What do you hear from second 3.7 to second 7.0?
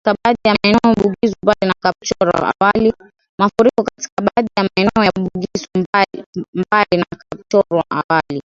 katika baadhi ya maeneo ya Bugisu Mbale